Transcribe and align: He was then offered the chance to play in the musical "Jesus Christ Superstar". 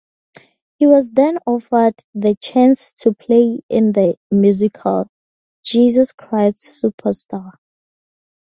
He 0.79 0.87
was 0.87 1.11
then 1.11 1.37
offered 1.45 1.93
the 2.15 2.33
chance 2.41 2.91
to 3.01 3.13
play 3.13 3.59
in 3.69 3.91
the 3.91 4.17
musical 4.31 5.05
"Jesus 5.61 6.11
Christ 6.11 6.81
Superstar". 6.83 7.51